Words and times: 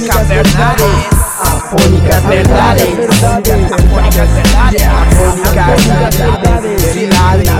verdades. 0.00 1.06
Afónicas 1.40 2.28
verdades. 2.28 2.88
Afónicas 3.72 4.28
verdades. 4.34 4.82
Afónicas 4.82 5.78
verdades. 6.94 7.50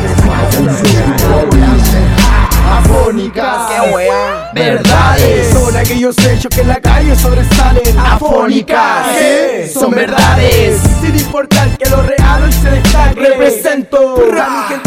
Afónicas, 2.70 3.70
qué 3.70 3.94
wea. 3.94 4.50
Verdades. 4.52 5.52
Son 5.52 5.76
aquellos 5.76 6.18
hechos 6.18 6.52
que 6.54 6.62
en 6.62 6.68
la 6.68 6.80
calle 6.80 7.14
sobresalen. 7.16 7.98
Afónicas, 7.98 9.07
son 9.72 9.90
verdades. 9.93 10.80
Sin 11.00 11.14
importar 11.14 11.76
que 11.76 11.89
lo 11.89 12.03
real 12.03 12.43
hoy 12.43 12.53
se 12.53 12.71
destaque. 12.71 13.21
Represento 13.21 14.16
a 14.16 14.48
mi 14.50 14.62
gente 14.68 14.83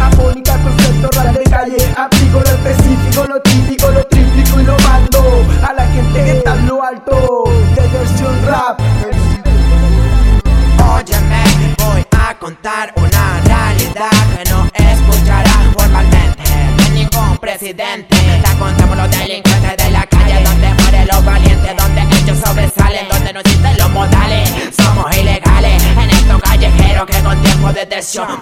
Afónicas, 0.00 0.58
concepto 0.58 1.08
rap 1.20 1.36
de 1.36 1.44
calle. 1.44 1.94
Aplico 1.96 2.40
lo 2.40 2.50
específico, 2.50 3.24
lo 3.26 3.40
típico, 3.42 3.90
lo 3.90 4.04
tríplico 4.04 4.60
y 4.60 4.64
lo 4.64 4.76
mando 4.78 5.44
a 5.66 5.72
la 5.72 5.86
gente 5.86 6.24
que 6.24 6.30
está 6.38 6.54
en 6.54 6.66
lo 6.66 6.82
alto. 6.82 7.44
De 7.74 7.88
versión 7.88 8.46
rap. 8.46 8.80
Óyeme, 10.94 11.44
voy 11.78 12.04
a 12.16 12.34
contar 12.38 12.92
una 12.96 13.40
realidad 13.44 14.10
que 14.36 14.50
no 14.50 14.68
escucharás 14.74 15.74
formalmente 15.74 16.42
de 16.76 16.90
ningún 16.90 17.38
presidente. 17.38 18.16
La 18.42 18.54
contamos 18.58 18.96
los 18.96 19.10
delincuentes 19.10 19.76
de 19.76 19.90
la 19.90 20.06
calle, 20.06 20.42
donde 20.42 20.74
mueren 20.82 21.08
los 21.08 21.24
valientes, 21.24 21.76
donde 21.76 22.02
ellos 22.18 22.38
sobresalen, 22.44 23.08
donde 23.08 23.32
no 23.32 23.40
existen 23.40 23.78
los 23.78 23.90
modales. 23.90 24.67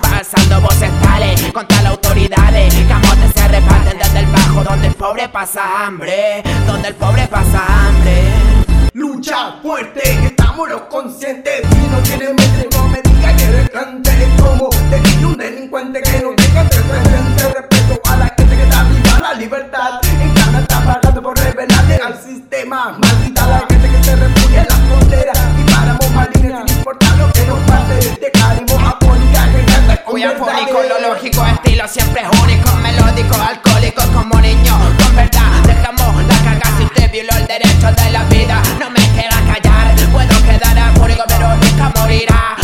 Pasando 0.01 0.61
voces 0.63 0.91
tales 1.03 1.43
contra 1.53 1.83
las 1.83 1.93
autoridades. 1.93 2.75
Camotes 2.89 3.33
se 3.35 3.49
reparten 3.49 3.99
desde 3.99 4.21
el 4.21 4.27
bajo, 4.27 4.65
donde 4.65 4.89
el 4.89 4.95
pobre 4.95 5.29
pasa 5.29 5.85
hambre, 5.85 6.43
donde 6.67 6.89
el 6.89 6.95
pobre 6.95 7.27
pasa 7.29 7.63
hambre. 7.69 8.23
Lucha 8.95 9.57
fuerte, 9.61 10.01
estamos 10.25 10.71
los 10.71 10.81
conscientes. 10.83 11.61
Si 11.69 11.87
no 11.89 12.01
quieres 12.03 12.29
mente, 12.29 12.69
no 12.73 12.89
me 12.89 13.03
diga 13.03 13.37
que 13.37 13.45
eres 13.45 13.71
grande. 13.71 14.11
Es 14.11 14.43
como 14.43 14.71
decir 14.89 15.27
un 15.27 15.37
delincuente 15.37 16.01
que 16.01 16.21
no 16.23 16.35
tenga 16.35 16.61
antecedentes. 16.63 17.55
Respeto 17.55 18.01
a 18.05 18.17
la 18.17 18.35
gente 18.39 18.57
que 18.57 18.63
está 18.63 18.85
viva 18.85 19.19
la 19.21 19.35
libertad. 19.35 20.01
En 20.03 20.33
cada 20.33 20.61
está 20.61 20.81
pagando 20.81 21.23
por 21.23 21.39
revelarle 21.39 21.97
al 21.97 22.23
sistema. 22.23 22.97
Maldita 22.99 23.47
la 23.47 23.59
gente 23.69 23.91
que 23.91 24.03
se 24.03 24.17
refugia 24.17 24.63
en 24.63 24.69
las 24.69 24.79
fronteras. 24.79 25.39
Y 25.59 25.71
paramos 25.71 26.11
malines 26.13 26.71
sin 26.71 26.79
importar 26.79 27.17
lo 27.19 27.33
que 27.33 27.47
nos 27.47 27.59
pase. 27.71 28.17
De 37.95 38.11
la 38.11 38.25
vida, 38.25 38.61
no 38.81 38.91
me 38.91 39.01
queda 39.13 39.41
callar, 39.47 39.95
puedo 40.11 40.43
quedar 40.43 40.77
afónico 40.79 41.23
pero 41.29 41.55
nunca 41.57 41.93
morirá, 41.97 42.56